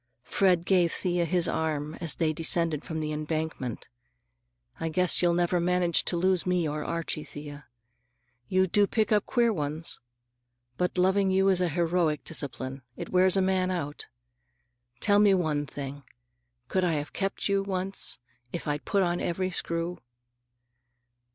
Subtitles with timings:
[0.23, 3.87] Fred gave Thea his arm as they descended from the embankment.
[4.79, 7.67] "I guess you'll never manage to lose me or Archie, Thea.
[8.47, 9.99] You do pick up queer ones.
[10.75, 12.81] But loving you is a heroic discipline.
[12.97, 14.07] It wears a man out.
[15.01, 16.01] Tell me one thing:
[16.67, 18.17] could I have kept you, once,
[18.51, 19.99] if I'd put on every screw?"